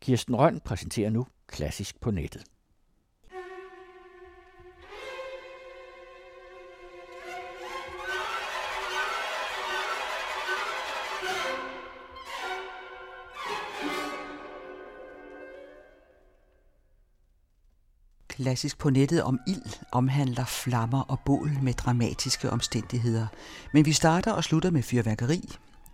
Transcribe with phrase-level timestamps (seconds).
[0.00, 2.44] Kirsten Røn præsenterer nu Klassisk på nettet.
[18.28, 23.26] Klassisk på nettet om ild omhandler flammer og bål med dramatiske omstændigheder.
[23.74, 25.40] Men vi starter og slutter med fyrværkeri.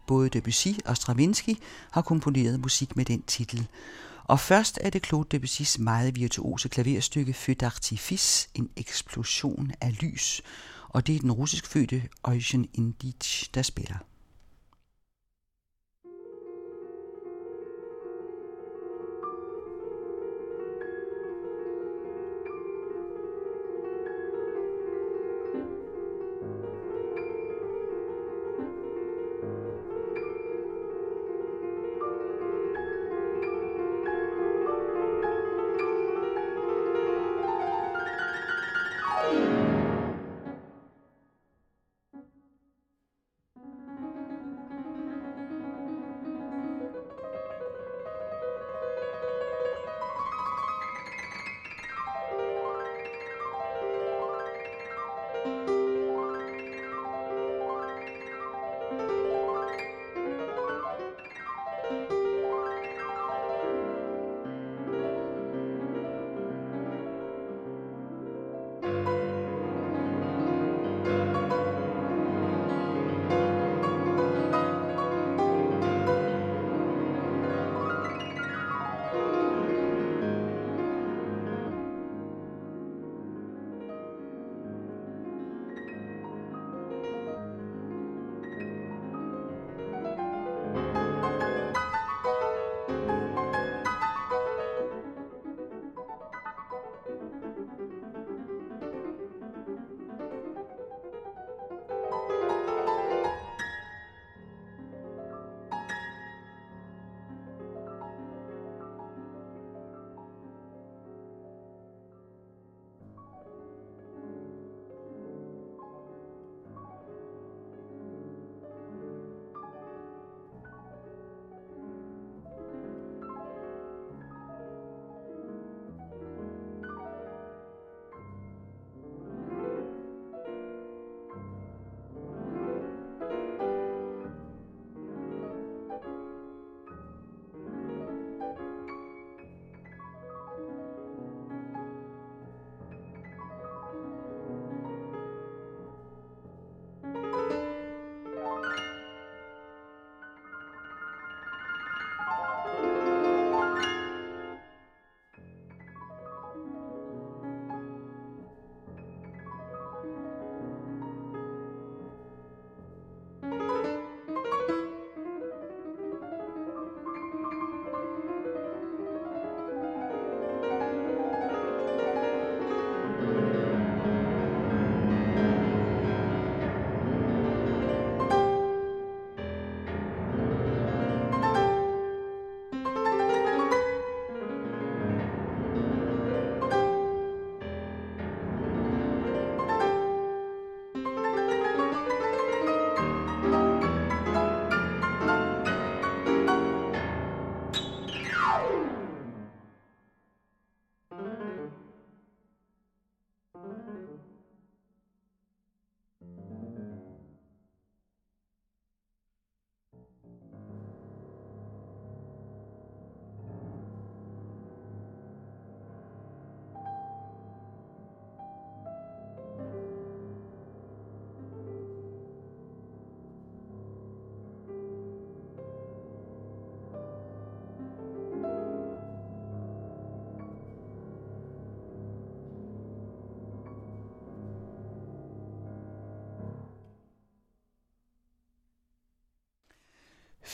[0.07, 1.57] Både Debussy og Stravinsky
[1.91, 3.67] har komponeret musik med den titel.
[4.25, 10.43] Og først er det Claude Debussys meget virtuose klaverstykke Feu d'artifice, en eksplosion af lys.
[10.89, 13.97] Og det er den russisk fødte Eugen Indich, der spiller.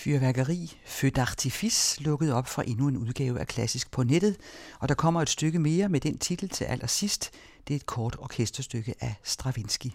[0.03, 4.37] Fyrværkeri, Feu d'artifice, lukket op for endnu en udgave af Klassisk på nettet,
[4.81, 7.31] og der kommer et stykke mere med den titel til allersidst.
[7.69, 9.87] Det er et kort orkesterstykke af Stravinsky.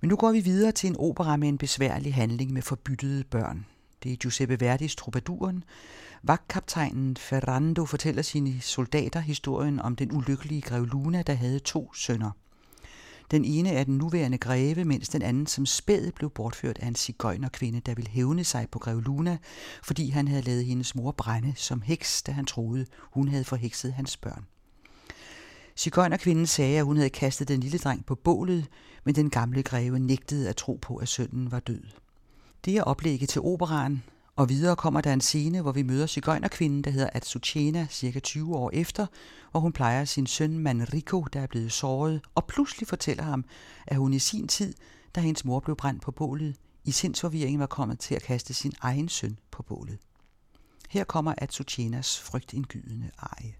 [0.00, 3.66] Men nu går vi videre til en opera med en besværlig handling med forbyttede børn.
[4.02, 5.64] Det er Giuseppe Verdis Troubaduren.
[6.22, 12.30] Vagtkaptajnen Ferrando fortæller sine soldater historien om den ulykkelige grev Luna, der havde to sønner.
[13.30, 16.94] Den ene er den nuværende greve, mens den anden som spæd blev bortført af en
[16.94, 19.38] cigøjnerkvinde, der ville hævne sig på Grev Luna,
[19.82, 23.92] fordi han havde lavet hendes mor brænde som heks, da han troede, hun havde forhekset
[23.92, 24.44] hans børn.
[25.76, 28.66] Cigøjnerkvinden sagde, at hun havde kastet den lille dreng på bålet,
[29.04, 31.82] men den gamle greve nægtede at tro på, at sønnen var død.
[32.64, 34.02] Det er oplægget til operaen,
[34.38, 38.56] og videre kommer der en scene, hvor vi møder cigøjnerkvinden, der hedder Atsuchena, cirka 20
[38.56, 39.06] år efter,
[39.50, 43.44] hvor hun plejer sin søn Manrico, der er blevet såret, og pludselig fortæller ham,
[43.86, 44.74] at hun i sin tid,
[45.14, 48.72] da hendes mor blev brændt på bålet, i sindsforvirringen var kommet til at kaste sin
[48.80, 49.98] egen søn på bålet.
[50.88, 53.54] Her kommer Atsuchenas frygtindgydende eje.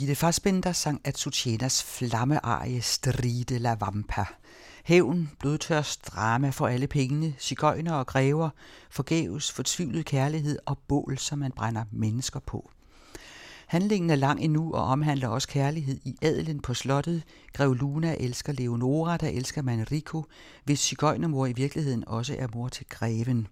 [0.00, 4.24] Birgitte Fassbender sang Azucenas flammearie Stride la Vampa.
[4.84, 8.50] Hævn, blodtørst, drama for alle pengene, cigøjner og græver,
[8.90, 12.70] forgæves, fortvivlet kærlighed og bål, som man brænder mennesker på.
[13.66, 17.22] Handlingen er lang endnu og omhandler også kærlighed i adelen på slottet.
[17.52, 20.24] Grev Luna elsker Leonora, der elsker Manrico,
[20.64, 23.48] hvis cigøjnermor i virkeligheden også er mor til greven.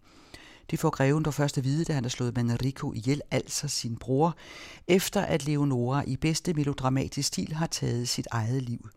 [0.70, 3.96] Det får greven dog først at vide, da han har slået Manrico ihjel, altså sin
[3.96, 4.36] bror,
[4.88, 8.88] efter at Leonora i bedste melodramatisk stil har taget sit eget liv.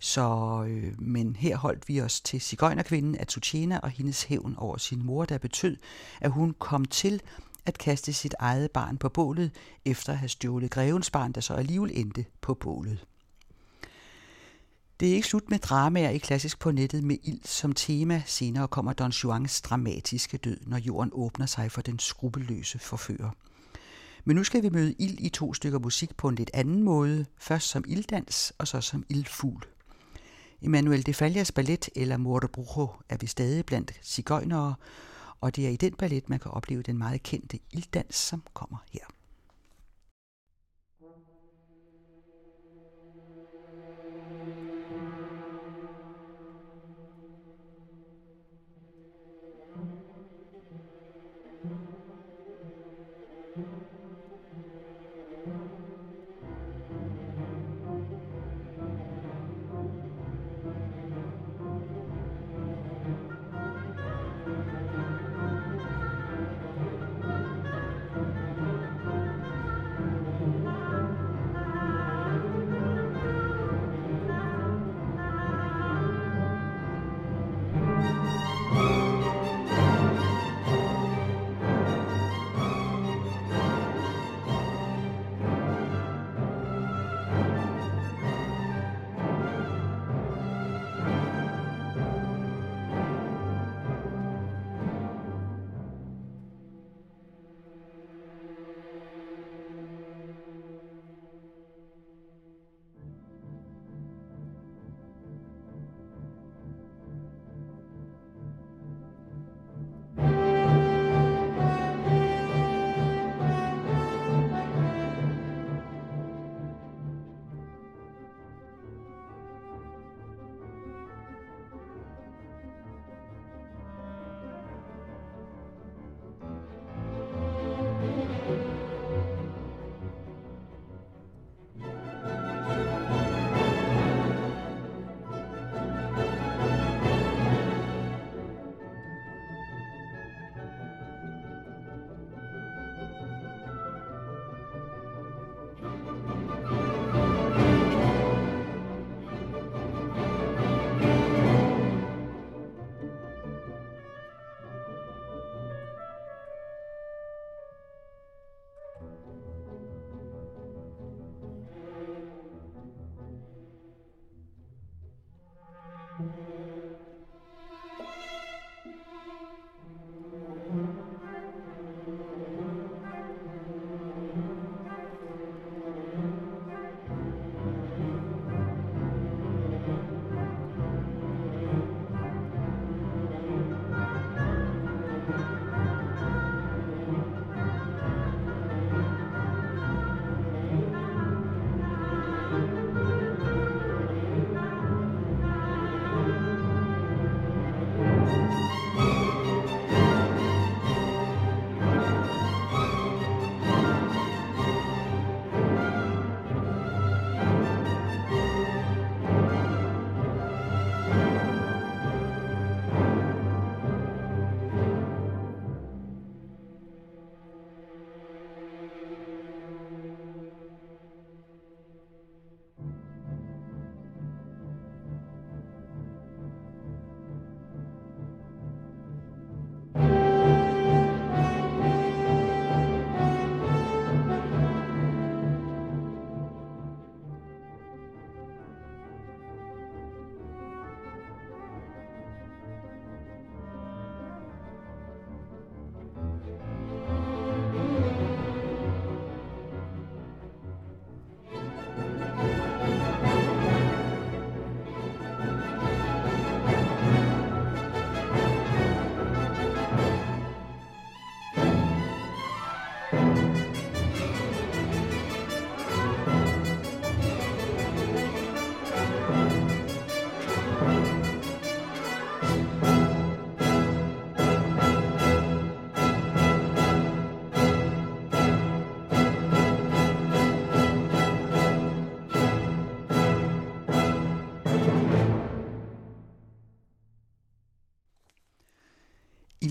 [0.00, 5.06] Så, øh, men her holdt vi os til cigøjnerkvinden Atuchena og hendes hævn over sin
[5.06, 5.76] mor, der betød,
[6.20, 7.22] at hun kom til
[7.66, 9.50] at kaste sit eget barn på bålet,
[9.84, 13.06] efter at have stjålet grevens barn, der så alligevel endte på bålet.
[15.00, 18.22] Det er ikke slut med dramaer i klassisk på nettet med ild som tema.
[18.26, 23.30] Senere kommer Don Juans dramatiske død, når jorden åbner sig for den skrupelløse forfører.
[24.24, 27.26] Men nu skal vi møde ild i to stykker musik på en lidt anden måde.
[27.38, 29.66] Først som ilddans, og så som ildfugl.
[30.62, 34.74] Emmanuel de Fallas ballet eller Morrebrujo er vi stadig blandt cigøjnere,
[35.40, 38.78] og det er i den ballet, man kan opleve den meget kendte ilddans, som kommer
[38.92, 39.17] her.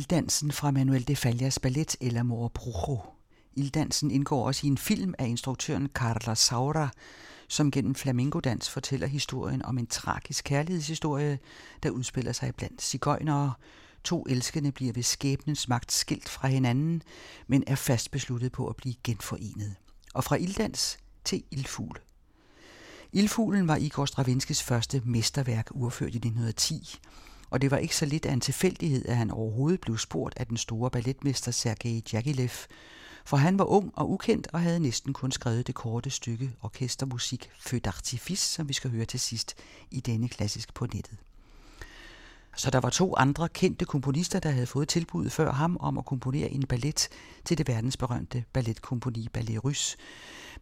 [0.07, 2.99] Ilddansen fra Manuel de Fallas ballet eller Mor Brujo.
[3.55, 6.89] Ilddansen indgår også i en film af instruktøren Carla Saura,
[7.47, 11.39] som gennem flamingodans fortæller historien om en tragisk kærlighedshistorie,
[11.83, 13.53] der udspiller sig blandt cigøjnere.
[14.03, 17.03] To elskende bliver ved skæbnens magt skilt fra hinanden,
[17.47, 19.75] men er fast besluttet på at blive genforenet.
[20.13, 21.99] Og fra ilddans til ildfugl.
[23.11, 26.99] Ildfuglen var Igor Stravinskys første mesterværk, urført i 1910,
[27.50, 30.48] og det var ikke så lidt af en tilfældighed, at han overhovedet blev spurgt af
[30.48, 32.50] den store balletmester Sergej Djagilev,
[33.25, 37.50] for han var ung og ukendt og havde næsten kun skrevet det korte stykke orkestermusik
[37.60, 39.56] Feu d'Artifice, som vi skal høre til sidst
[39.92, 41.18] i denne klassisk på nettet.
[42.56, 46.06] Så der var to andre kendte komponister, der havde fået tilbuddet før ham om at
[46.06, 47.10] komponere en ballet
[47.46, 49.98] til det verdensberømte balletkomponi Ballet Russe.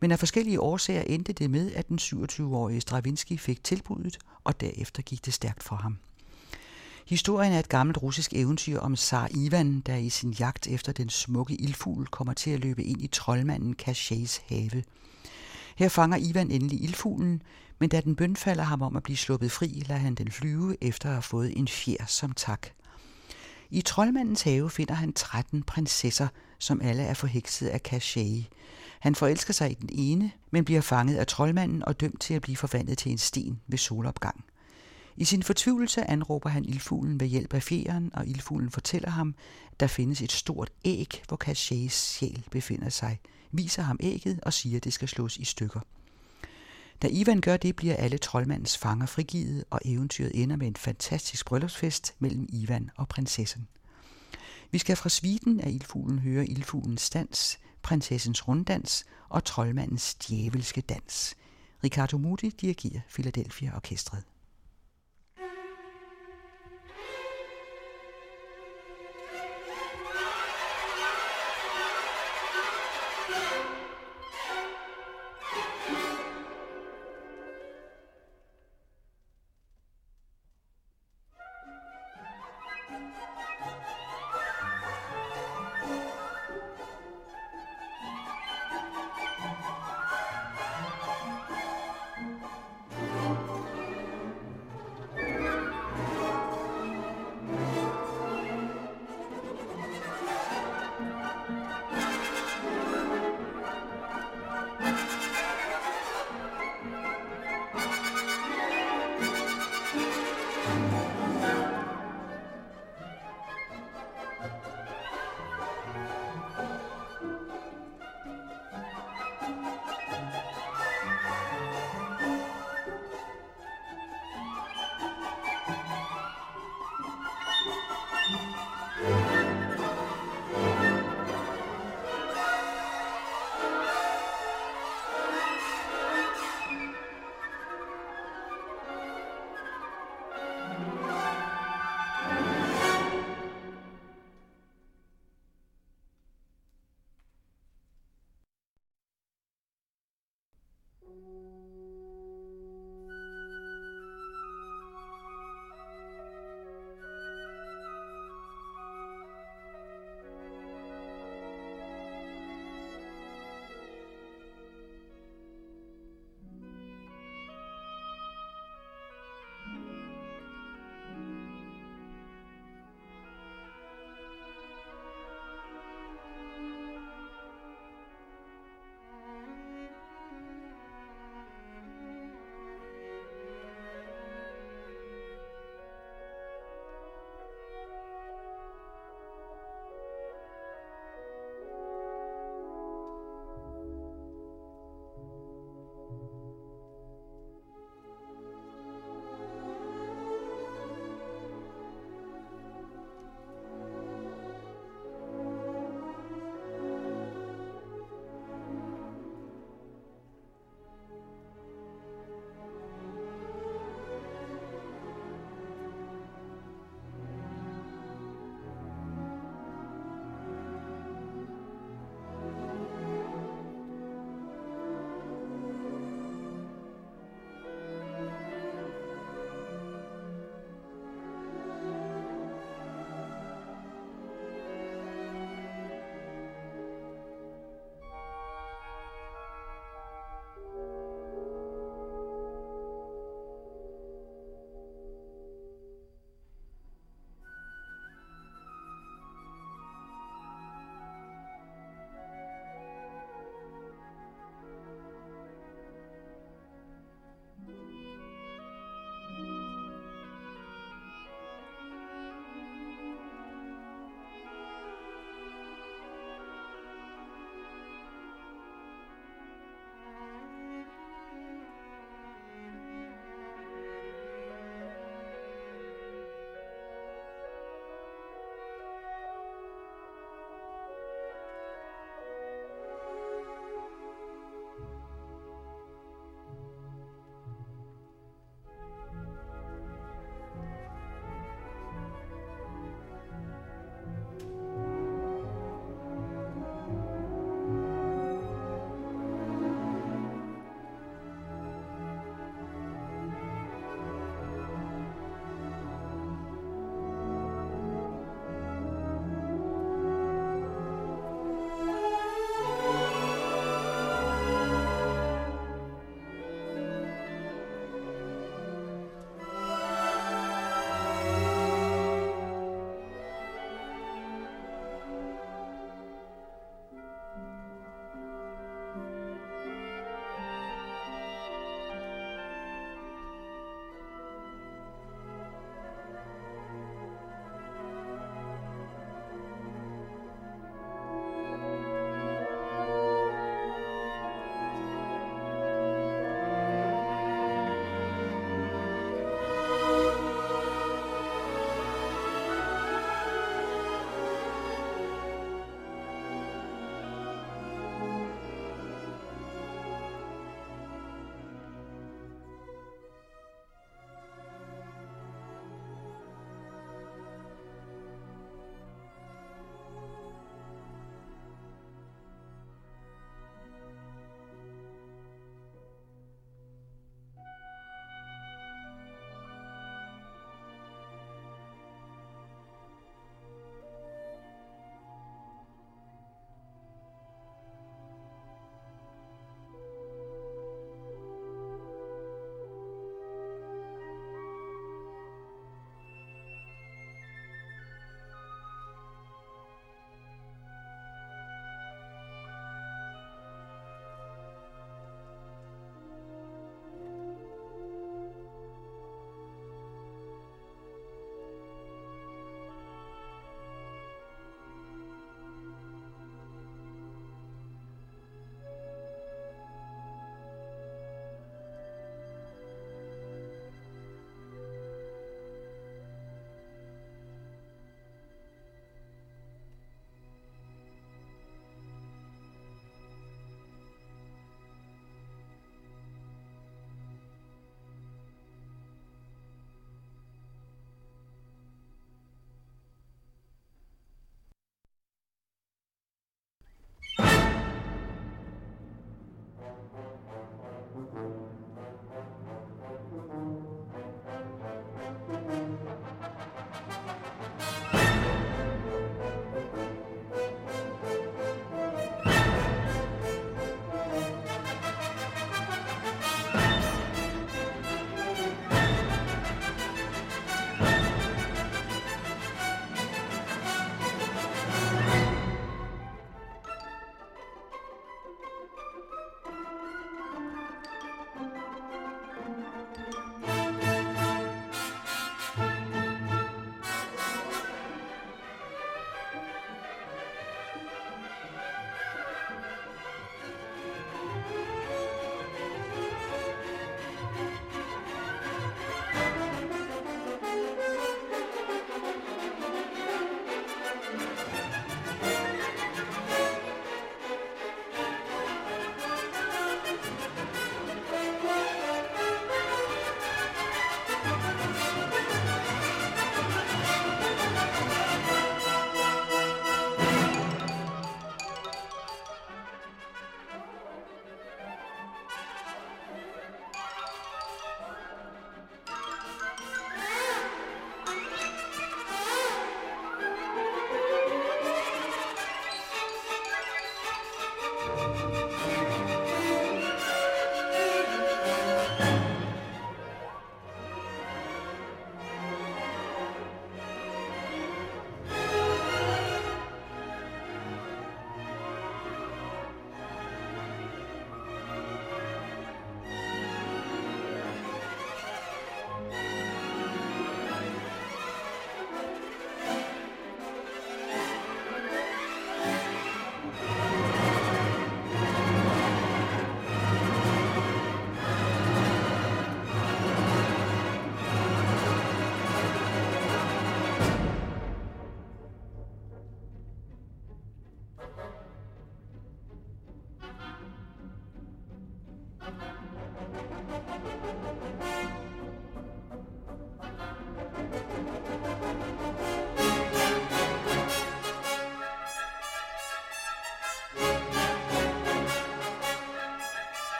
[0.00, 5.02] Men af forskellige årsager endte det med, at den 27-årige Stravinsky fik tilbuddet, og derefter
[5.02, 5.98] gik det stærkt for ham.
[7.06, 11.08] Historien er et gammelt russisk eventyr om Tsar Ivan, der i sin jagt efter den
[11.08, 14.82] smukke ildfugl kommer til at løbe ind i troldmanden Kashays have.
[15.76, 17.42] Her fanger Ivan endelig ildfuglen,
[17.78, 21.08] men da den bønfalder ham om at blive sluppet fri, lader han den flyve efter
[21.08, 22.66] at have fået en fjer som tak.
[23.70, 28.42] I troldmandens have finder han 13 prinsesser, som alle er forhekset af Kashay.
[29.00, 32.42] Han forelsker sig i den ene, men bliver fanget af troldmanden og dømt til at
[32.42, 34.44] blive forvandlet til en sten ved solopgang.
[35.16, 39.34] I sin fortvivlelse anråber han ildfuglen ved hjælp af fjeren, og ildfuglen fortæller ham,
[39.72, 43.20] at der findes et stort æg, hvor Cachets sjæl befinder sig,
[43.52, 45.80] viser ham ægget og siger, at det skal slås i stykker.
[47.02, 51.46] Da Ivan gør det, bliver alle troldmandens fanger frigivet, og eventyret ender med en fantastisk
[51.46, 53.68] bryllupsfest mellem Ivan og prinsessen.
[54.70, 61.34] Vi skal fra sviten af ildfuglen høre ildfuglens dans, prinsessens runddans og troldmandens djævelske dans.
[61.84, 64.22] Ricardo Muti dirigerer Philadelphia Orkestret.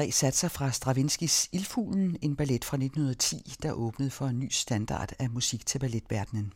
[0.00, 5.12] Tre satser fra Stravinskys Ildfuglen, en ballet fra 1910, der åbnede for en ny standard
[5.18, 6.52] af musik til balletverdenen.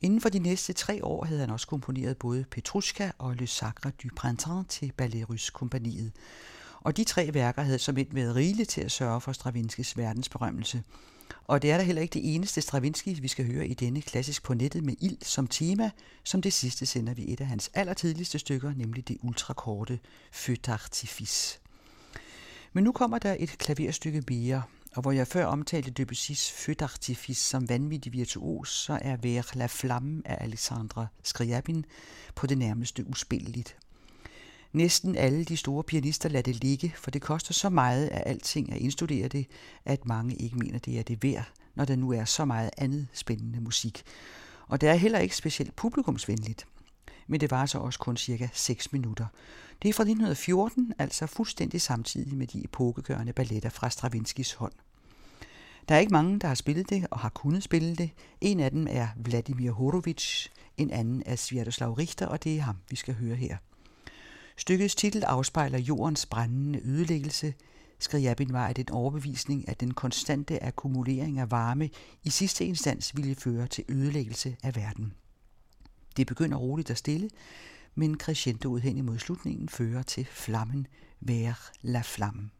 [0.00, 3.90] Inden for de næste tre år havde han også komponeret både Petrushka og Le Sacre
[4.02, 6.12] du Printemps til Ballet kompaniet.
[6.80, 10.82] Og de tre værker havde som et været rigeligt til at sørge for Stravinskys verdensberømmelse.
[11.44, 14.42] Og det er da heller ikke det eneste Stravinsky, vi skal høre i denne klassisk
[14.42, 15.90] på nettet med ild som tema.
[16.24, 19.98] Som det sidste sender vi et af hans allertidligste stykker, nemlig det ultrakorte
[20.32, 21.65] Feu d'artifice.
[22.76, 24.62] Men nu kommer der et klaverstykke mere,
[24.96, 29.66] og hvor jeg før omtalte Debussy's Feu d'artifice som vanvittig virtuos, så er Vers la
[29.66, 31.84] flamme af Alexandra Scriabin
[32.34, 33.76] på det nærmeste uspilleligt.
[34.72, 38.72] Næsten alle de store pianister lader det ligge, for det koster så meget af alting
[38.72, 39.46] at indstudere det,
[39.84, 43.06] at mange ikke mener, det er det værd, når der nu er så meget andet
[43.12, 44.02] spændende musik.
[44.68, 46.66] Og det er heller ikke specielt publikumsvenligt
[47.26, 49.26] men det var så også kun cirka 6 minutter.
[49.82, 54.72] Det er fra 1914, altså fuldstændig samtidig med de epokegørende balletter fra Stravinskis hånd.
[55.88, 58.10] Der er ikke mange, der har spillet det og har kunnet spille det.
[58.40, 62.76] En af dem er Vladimir Horowitz, en anden er Sviatoslav Richter, og det er ham,
[62.90, 63.56] vi skal høre her.
[64.56, 67.54] Stykkets titel afspejler jordens brændende ødelæggelse.
[67.98, 71.90] Skriabin var af den overbevisning, at den konstante akkumulering af varme
[72.24, 75.12] i sidste instans ville føre til ødelæggelse af verden.
[76.16, 77.30] Det begynder roligt og stille,
[77.94, 80.86] men crescendoet hen imod slutningen fører til flammen
[81.20, 82.50] Vær la flamme.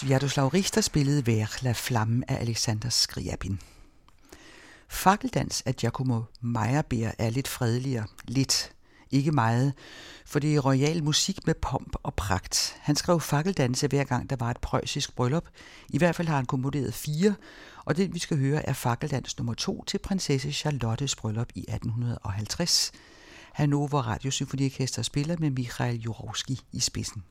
[0.00, 3.60] Sviatoslav Richter spillede Vær la flamme af Alexander Skriabin.
[4.88, 8.06] Fakkeldans af Giacomo Meyerbeer er lidt fredeligere.
[8.24, 8.72] Lidt.
[9.10, 9.72] Ikke meget.
[10.26, 12.76] For det er royal musik med pomp og pragt.
[12.80, 15.48] Han skrev fakkeldanse hver gang der var et preussisk bryllup.
[15.88, 17.34] I hvert fald har han komponeret fire,
[17.84, 22.92] og det vi skal høre er fakkeldans nummer to til prinsesse Charlottes bryllup i 1850.
[23.52, 27.22] Hannover Radiosymfoniorkester spiller med Mikhail Jurovski i spidsen.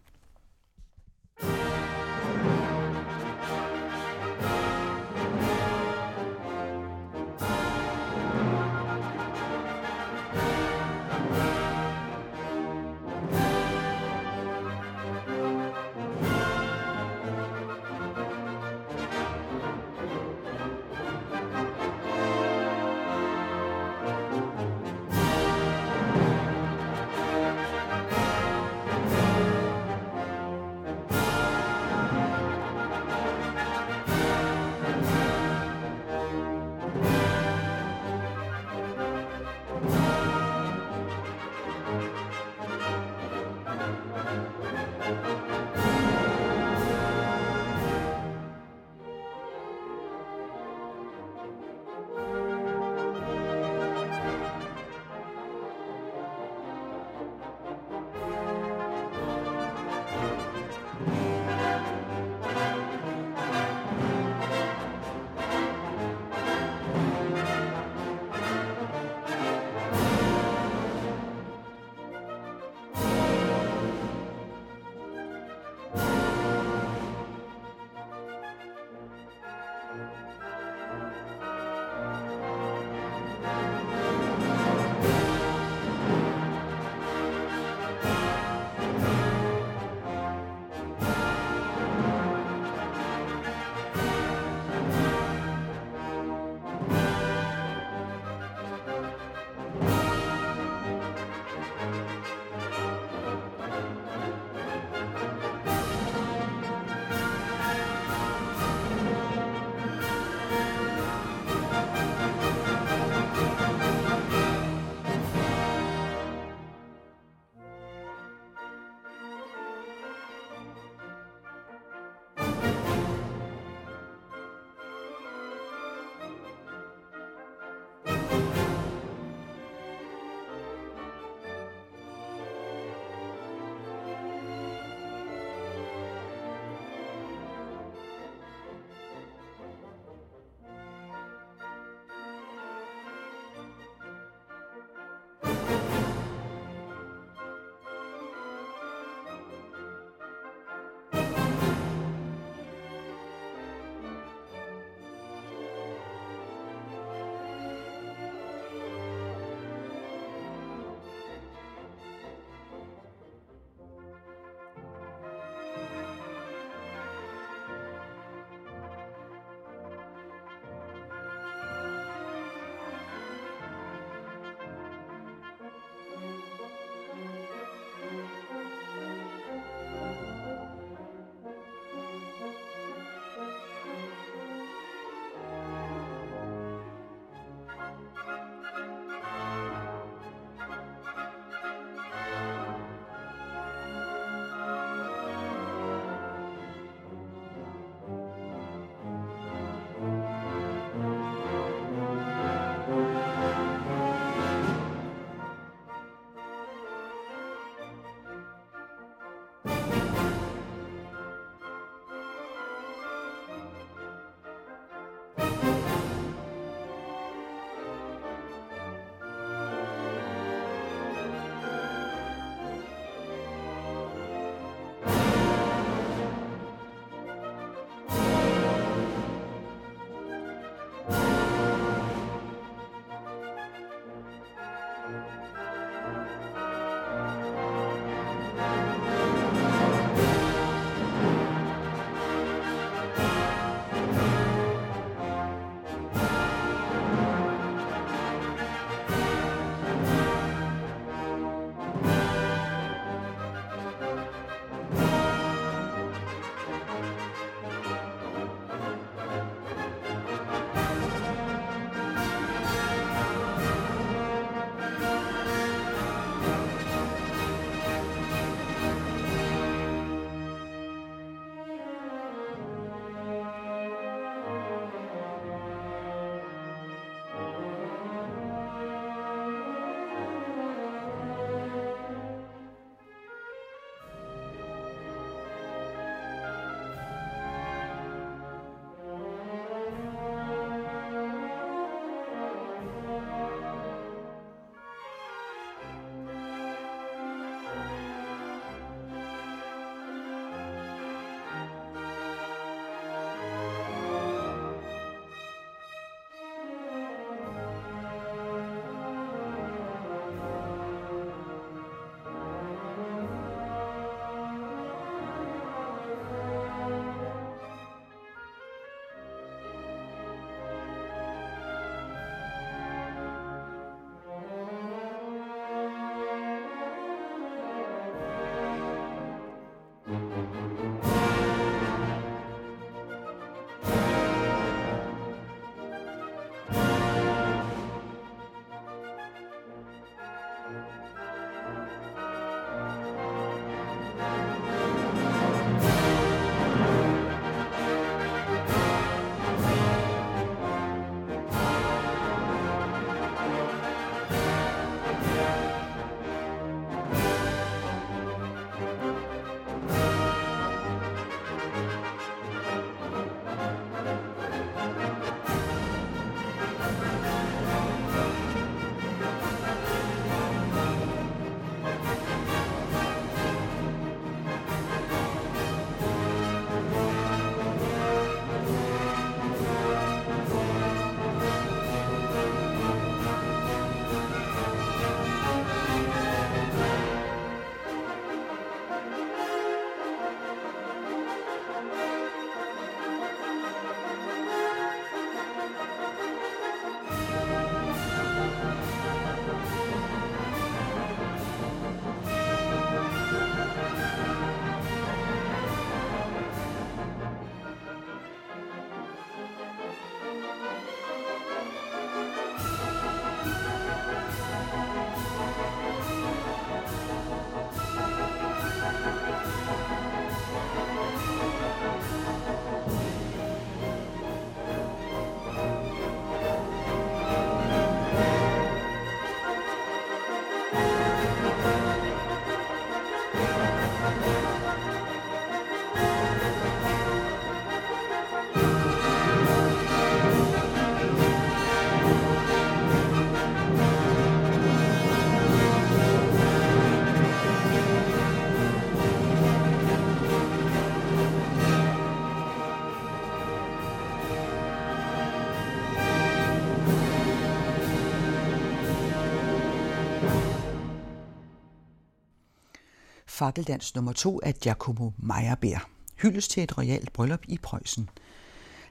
[463.39, 465.79] Fakkeldans nummer to af Giacomo Meyerbeer.
[466.21, 468.09] Hyldes til et royalt bryllup i Preussen.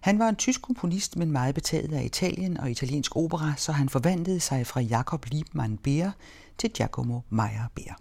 [0.01, 3.89] Han var en tysk komponist, men meget betaget af Italien og italiensk opera, så han
[3.89, 6.11] forvandlede sig fra Jakob Liebmann Beer
[6.59, 7.95] til Giacomo Meyerbeer.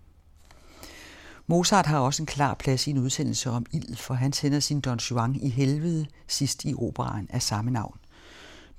[1.48, 4.82] Mozart har også en klar plads i en udsendelse om ild, for han sender sin
[4.82, 7.98] Don Juan i helvede sidst i operaen af samme navn.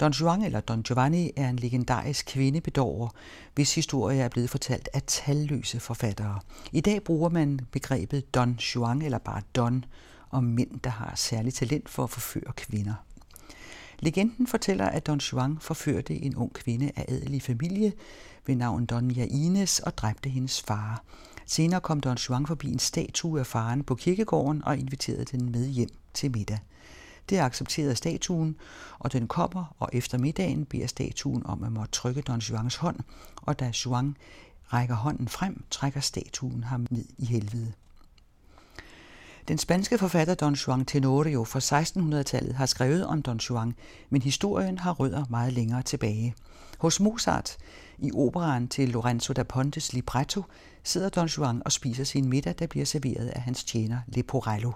[0.01, 3.09] Don Juan eller Don Giovanni er en legendarisk kvindebedårer,
[3.55, 6.41] hvis historie er blevet fortalt af talløse forfattere.
[6.73, 9.85] I dag bruger man begrebet Don Juan eller bare Don
[10.31, 12.95] om mænd, der har særligt talent for at forføre kvinder.
[14.01, 17.93] Legenden fortæller, at Don Juan forførte en ung kvinde af adelig familie
[18.47, 21.05] ved navn Donia Ines og dræbte hendes far.
[21.47, 25.67] Senere kom Don Juan forbi en statue af faren på kirkegården og inviterede den med
[25.67, 26.59] hjem til middag.
[27.29, 28.57] Det accepterede statuen,
[28.99, 33.01] og den kommer, og efter middagen beder statuen om at måtte trykke Don Juans hånd,
[33.37, 34.17] og da Juan
[34.73, 37.73] rækker hånden frem, trækker statuen ham ned i helvede.
[39.49, 43.75] Den spanske forfatter Don Juan Tenorio fra 1600-tallet har skrevet om Don Juan,
[44.11, 46.35] men historien har rødder meget længere tilbage.
[46.79, 47.57] Hos Mozart,
[47.99, 50.43] i operaen til Lorenzo da Pontes libretto,
[50.85, 54.73] sidder Don Juan og spiser sin middag, der bliver serveret af hans tjener Leporello.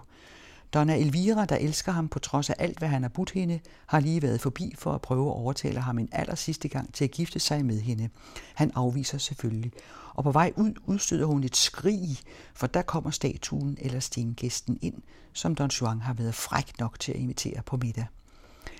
[0.74, 4.00] Donna Elvira, der elsker ham på trods af alt, hvad han har budt hende, har
[4.00, 7.10] lige været forbi for at prøve at overtale ham en aller sidste gang til at
[7.10, 8.08] gifte sig med hende.
[8.54, 9.72] Han afviser selvfølgelig,
[10.14, 12.18] og på vej ud udstøder hun et skrig,
[12.54, 15.02] for der kommer statuen eller stengæsten ind,
[15.32, 18.06] som Don Juan har været fræk nok til at invitere på middag.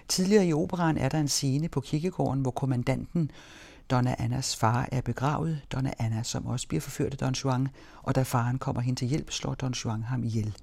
[0.08, 3.30] Tidligere i operan er der en scene på kirkegården, hvor kommandanten
[3.90, 7.68] Donna Annas far er begravet, Donna Anna, som også bliver forført af Don Juan,
[8.02, 10.56] og da faren kommer hen til hjælp, slår Don Juan ham ihjel.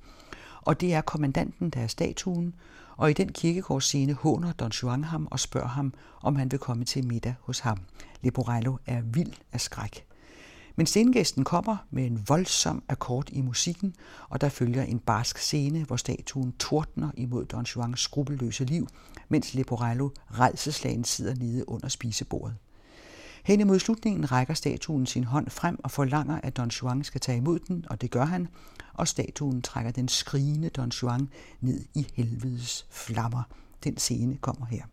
[0.61, 2.55] Og det er kommandanten, der er statuen,
[2.97, 6.85] og i den kirkegårdsscene håner Don Juan ham og spørger ham, om han vil komme
[6.85, 7.77] til middag hos ham.
[8.21, 10.05] Leporello er vild af skræk.
[10.75, 13.95] Men stengæsten kommer med en voldsom akkord i musikken,
[14.29, 18.87] og der følger en barsk scene, hvor statuen tordner imod Don Juans skrupelløse liv,
[19.29, 22.55] mens Leporello redselslagen sidder nede under spisebordet.
[23.49, 27.37] Hen imod slutningen rækker statuen sin hånd frem og forlanger, at Don Juan skal tage
[27.37, 28.47] imod den, og det gør han,
[28.93, 31.29] og statuen trækker den skrigende Don Juan
[31.61, 33.43] ned i helvedes flammer.
[33.83, 34.83] Den scene kommer her.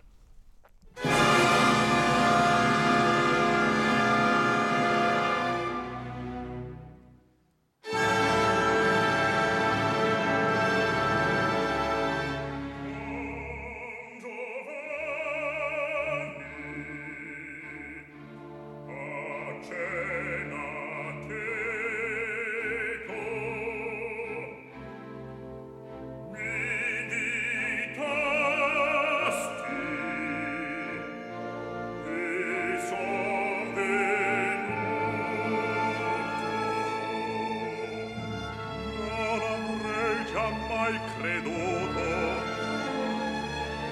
[40.87, 42.07] mai creduto.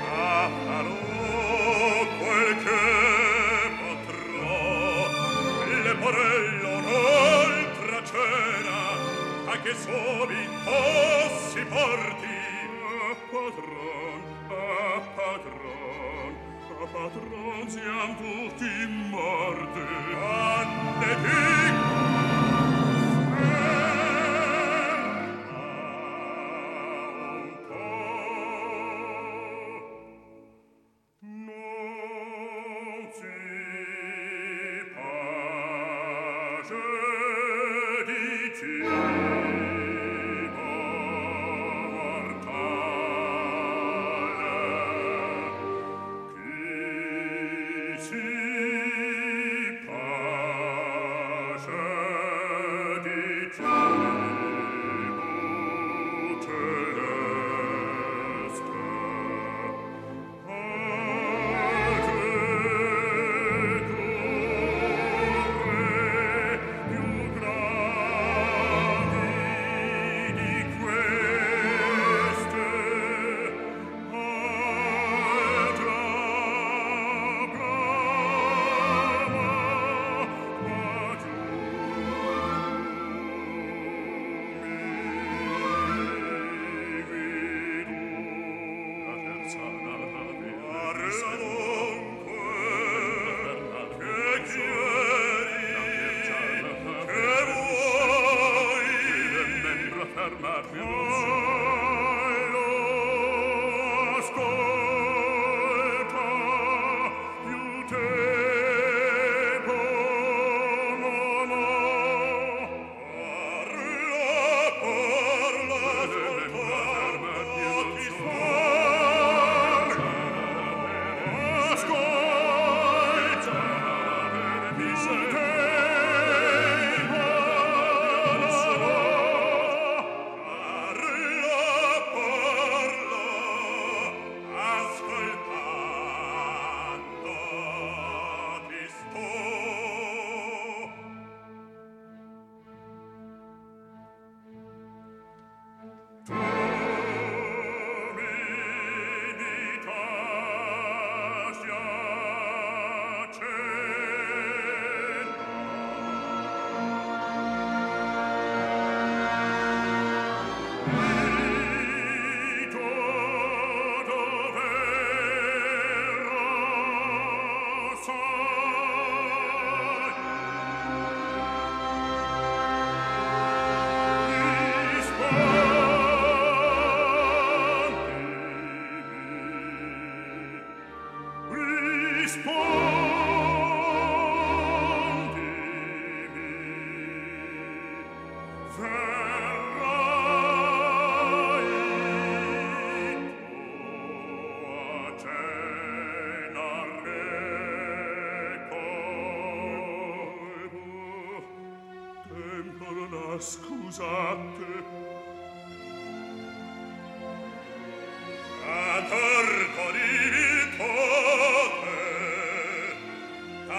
[0.01, 0.99] Ma farò
[2.19, 2.83] quel che
[3.81, 5.09] potrò.
[5.83, 8.81] Le porello non tracera
[9.47, 10.77] a che subito
[11.51, 12.33] si porti.
[12.87, 16.33] A padron a padron
[16.83, 18.71] a padron siamo tutti
[19.11, 19.81] morti.
[20.15, 21.44] Anne di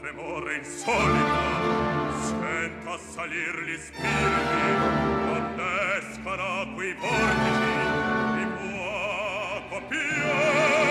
[0.00, 4.62] tremore insolito sento assalir gli spiriti
[5.26, 5.62] quando
[5.98, 7.74] escano qui portici
[8.36, 10.89] di fuoco pio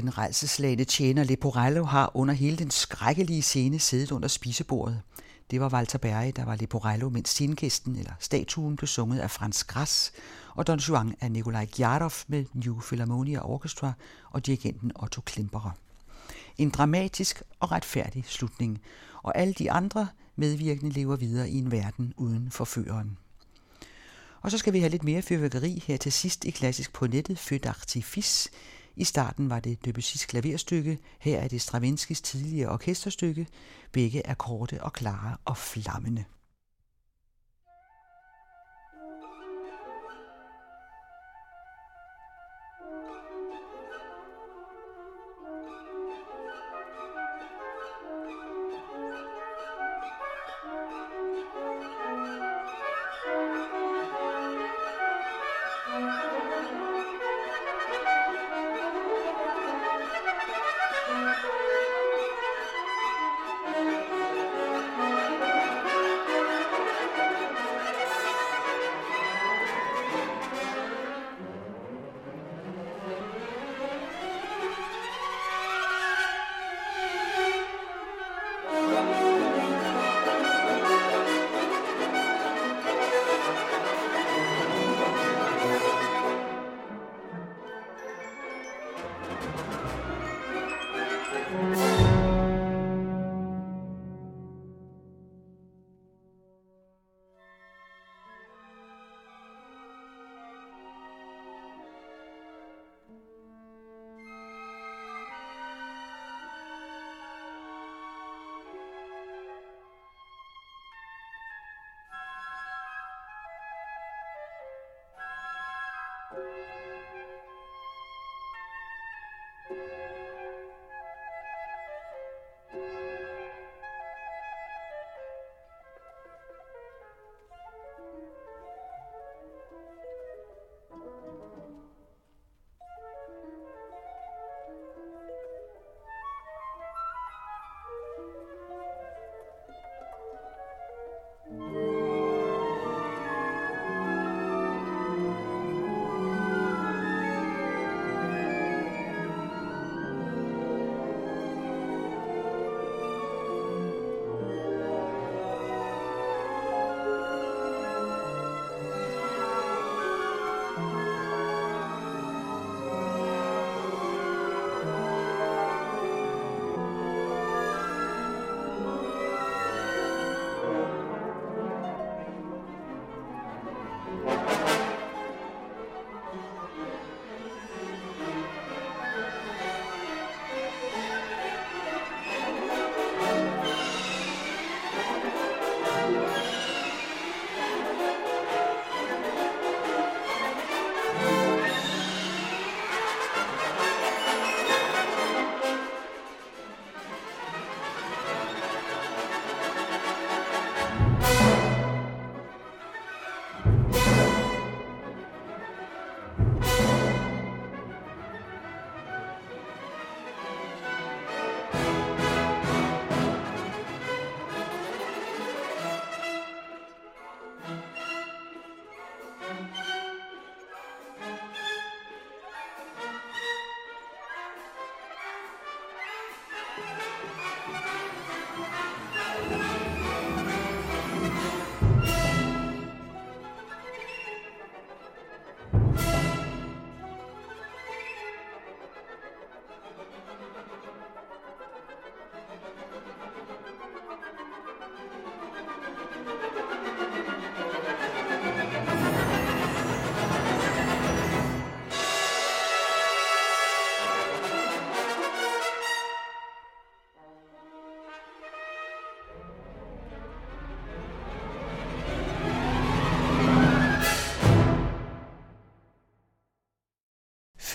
[0.00, 5.02] Den rejseslagende tjener Leporello har under hele den skrækkelige scene siddet under spisebordet.
[5.50, 9.64] Det var Walter Berge, der var Leporello, mens scenegæsten eller statuen blev sunget af Frans
[9.64, 10.12] Gras,
[10.54, 13.92] og Don Juan af Nikolaj Gjardov med New Philharmonia Orchestra
[14.30, 15.70] og dirigenten Otto Klemperer.
[16.58, 18.80] En dramatisk og retfærdig slutning,
[19.22, 23.18] og alle de andre medvirkende lever videre i en verden uden forføreren.
[24.40, 27.38] Og så skal vi have lidt mere fyrværkeri her til sidst i Klassisk på nettet,
[27.38, 28.50] Født Artifice,
[28.98, 33.46] i starten var det Debussy's klaverstykke, her er det Stravinskys tidligere orkesterstykke.
[33.92, 36.24] Begge er korte og klare og flammende.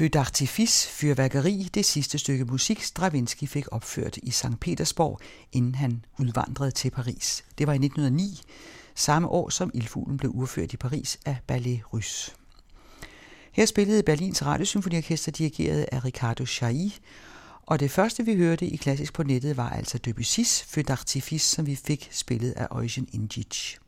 [0.03, 4.59] Feu d'artifice, fyrværkeri, det sidste stykke musik, Stravinsky fik opført i St.
[4.61, 5.19] Petersborg,
[5.51, 7.43] inden han udvandrede til Paris.
[7.57, 8.41] Det var i 1909,
[8.95, 12.31] samme år som Ildfuglen blev udført i Paris af Ballet Russe.
[13.51, 16.89] Her spillede Berlins Radiosymfoniorkester dirigeret af Ricardo Chailly,
[17.61, 21.65] og det første vi hørte i Klassisk på nettet var altså Debussy's Feu d'artifice, som
[21.65, 23.82] vi fik spillet af Eugen Indjic.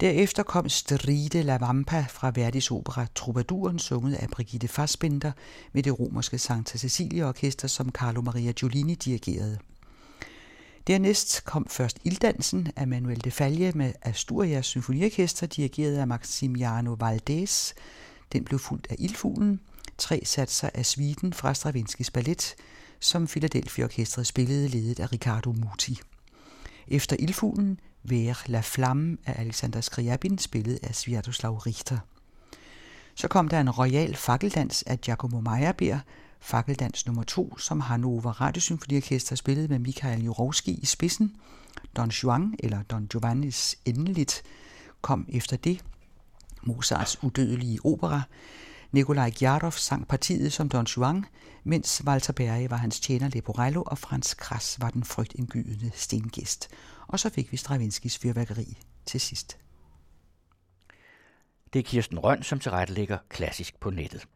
[0.00, 5.32] Derefter kom Stride la Vampa fra Verdis opera Troubadouren, sunget af Brigitte Fassbinder
[5.72, 9.58] med det romerske Santa Cecilia Orkester, som Carlo Maria Giulini dirigerede.
[10.86, 17.74] Dernæst kom først Ilddansen af Manuel de Falje med Asturias Symfoniorkester, dirigeret af Maximiano Valdés.
[18.32, 19.60] Den blev fuldt af Ildfuglen,
[19.98, 22.54] tre satser af sviten fra Stravinskis ballet,
[23.00, 26.00] som Philadelphia Orkestret spillede ledet af Ricardo Muti.
[26.88, 31.98] Efter Ildfuglen Vers la Flamme af Alexander Skriabin, spillet af Sviatoslav Richter.
[33.14, 35.98] Så kom der en royal fakkeldans af Giacomo Meyerbeer,
[36.40, 41.36] fakkeldans nummer 2, som Hannover Radiosymfoniorkester spillede med Michael Jurovski i spidsen.
[41.96, 44.42] Don Juan, eller Don Giovannis endeligt,
[45.00, 45.84] kom efter det.
[46.62, 48.22] Mozarts udødelige opera.
[48.92, 51.24] Nikolaj Gjardov sang partiet som Don Juan,
[51.64, 56.68] mens Walter Berge var hans tjener Leporello, og Frans Kras var den frygtindgydende stengæst
[57.10, 59.58] og så fik vi Stravinskis fyrværkeri til sidst.
[61.72, 64.26] Det er Kirsten Røn, som tilrettelægger klassisk på nettet.